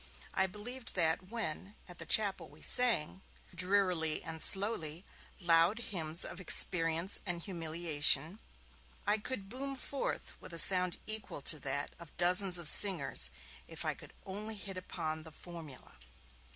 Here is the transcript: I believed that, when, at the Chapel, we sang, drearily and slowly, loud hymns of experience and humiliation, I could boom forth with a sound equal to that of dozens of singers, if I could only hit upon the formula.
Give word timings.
I 0.33 0.47
believed 0.47 0.95
that, 0.95 1.29
when, 1.29 1.75
at 1.87 1.99
the 1.99 2.07
Chapel, 2.07 2.49
we 2.49 2.63
sang, 2.63 3.21
drearily 3.53 4.23
and 4.23 4.41
slowly, 4.41 5.05
loud 5.39 5.77
hymns 5.93 6.25
of 6.25 6.41
experience 6.41 7.19
and 7.23 7.39
humiliation, 7.39 8.39
I 9.05 9.19
could 9.19 9.47
boom 9.47 9.75
forth 9.75 10.33
with 10.41 10.53
a 10.53 10.57
sound 10.57 10.97
equal 11.05 11.41
to 11.43 11.59
that 11.59 11.91
of 11.99 12.17
dozens 12.17 12.57
of 12.57 12.67
singers, 12.67 13.29
if 13.67 13.85
I 13.85 13.93
could 13.93 14.13
only 14.25 14.55
hit 14.55 14.75
upon 14.75 15.21
the 15.21 15.31
formula. 15.31 15.97